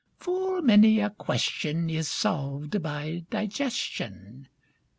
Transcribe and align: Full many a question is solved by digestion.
Full 0.17 0.63
many 0.63 0.99
a 0.99 1.11
question 1.11 1.87
is 1.87 2.07
solved 2.09 2.81
by 2.81 3.25
digestion. 3.29 4.47